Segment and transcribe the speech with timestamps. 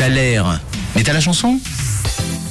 [0.00, 0.58] T'as l'air.
[0.96, 1.60] Mais t'as la chanson?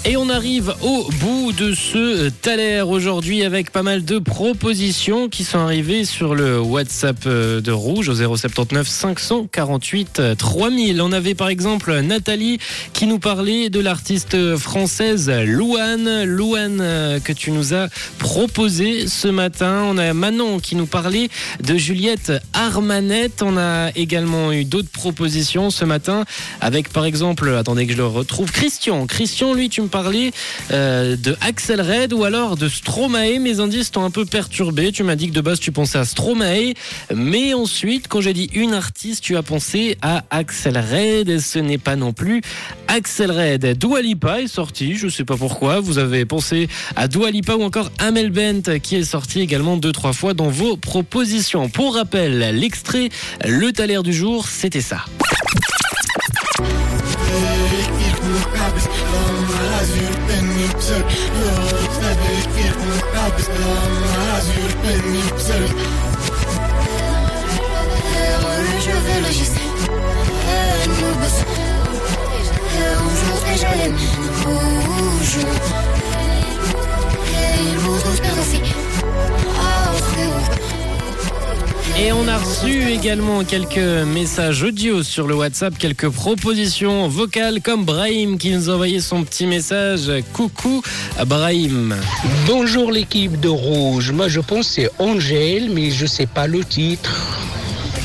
[0.06, 5.44] Et on arrive au bout de ce Thaler aujourd'hui avec pas mal de propositions qui
[5.44, 11.02] sont arrivées sur le WhatsApp euh, de Rouge au 079 548 3000.
[11.02, 12.60] On avait par exemple Nathalie
[12.94, 16.24] qui nous parlait de l'artiste française Louane.
[16.24, 17.90] Louane euh, que tu nous as
[18.20, 19.84] proposé ce matin.
[19.86, 21.28] On a Manon qui nous parlait
[21.62, 23.44] de Juliette Armanette.
[23.44, 26.24] On a également eu d'autres propositions ce matin
[26.62, 29.06] avec par exemple, attendez que je le retrouve, Christian.
[29.06, 30.32] Christian, lui, tu me parlais
[30.72, 33.40] euh, de Axel Red ou alors de Stromae.
[33.40, 34.92] Mes indices t'ont un peu perturbé.
[34.92, 36.74] Tu m'as dit que de base tu pensais à Stromae,
[37.14, 41.40] mais ensuite, quand j'ai dit une artiste, tu as pensé à Axel Red.
[41.40, 42.42] Ce n'est pas non plus
[42.88, 43.78] Axel Red.
[43.78, 45.80] Dua Lipa est sorti, je sais pas pourquoi.
[45.80, 49.92] Vous avez pensé à Dua Lipa ou encore Amel Bent qui est sorti également deux
[49.92, 51.70] trois fois dans vos propositions.
[51.70, 53.10] Pour rappel, l'extrait,
[53.46, 55.06] le taler du jour, c'était ça.
[68.82, 69.60] Je veux le geste.
[70.88, 71.46] Nous bossons.
[73.06, 73.98] Aujourd'hui, je l'aime.
[74.46, 75.79] Rouge.
[82.62, 88.70] Reçu également quelques messages audio sur le WhatsApp, quelques propositions vocales comme Brahim qui nous
[88.70, 90.12] a envoyé son petit message.
[90.34, 90.82] Coucou
[91.26, 91.96] Brahim.
[92.48, 94.12] Bonjour l'équipe de Rouge.
[94.12, 97.40] Moi je pense c'est Angèle, mais je sais pas le titre.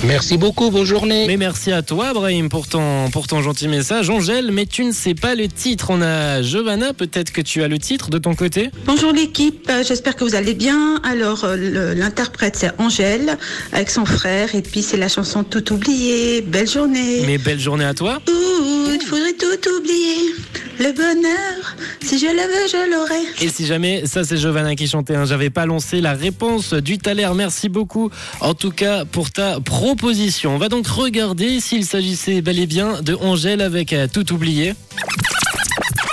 [0.06, 1.26] Merci beaucoup, bonne journée.
[1.26, 4.10] Mais merci à toi Brahim pour ton, pour ton gentil message.
[4.10, 5.86] Angèle, mais tu ne sais pas le titre.
[5.90, 9.82] On a Giovanna, peut-être que tu as le titre de ton côté Bonjour l'équipe, euh,
[9.86, 11.00] j'espère que vous allez bien.
[11.04, 13.38] Alors euh, l'interprète c'est Angèle
[13.72, 16.42] avec son frère et puis c'est la chanson Tout oublié.
[16.42, 17.22] Belle journée.
[17.26, 18.20] Mais belle journée à toi.
[18.28, 20.34] Ouh, il faudrait tout oublier.
[20.78, 23.22] Le bonheur, si je le veux, je l'aurai.
[23.40, 26.98] Et si jamais, ça c'est Giovanna qui chantait, hein, j'avais pas lancé la réponse du
[26.98, 27.28] Thaler.
[27.34, 30.54] Merci beaucoup en tout cas pour ta proposition.
[30.54, 34.74] On va donc regarder s'il s'agissait bel et bien de Angèle avec euh, Tout oublié.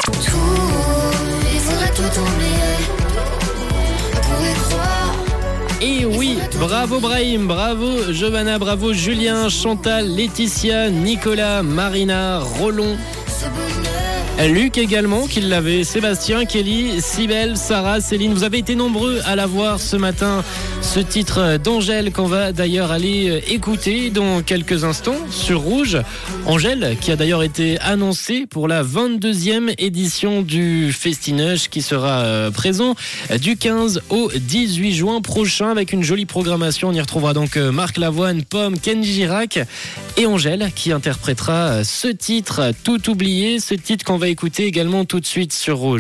[0.05, 0.11] Tout,
[1.53, 2.77] il faudrait tout oublier.
[4.21, 5.16] Pour y croire.
[5.81, 12.95] Et oui, bravo Brahim, bravo Giovanna, bravo Julien, Chantal, Laetitia, Nicolas, Marina, Roland.
[13.27, 14.10] Ce bonheur.
[14.47, 18.34] Luc également, qui l'avait, Sébastien, Kelly, Sibelle, Sarah, Céline.
[18.34, 20.44] Vous avez été nombreux à la voir ce matin,
[20.81, 25.97] ce titre d'Angèle qu'on va d'ailleurs aller euh, écouter dans quelques instants sur Rouge.
[26.46, 32.51] Angèle, qui a d'ailleurs été annoncée pour la 22e édition du Festinoche qui sera euh,
[32.51, 32.96] présent
[33.40, 36.90] du 15 au 18 juin prochain avec une jolie programmation.
[36.90, 39.59] On y retrouvera donc euh, Marc Lavoine, Pomme, Kenji Girac
[40.17, 45.05] et Angèle qui interprétera euh, ce titre tout oublié, ce titre qu'on va écouter également
[45.05, 45.99] tout de suite sur Rouge.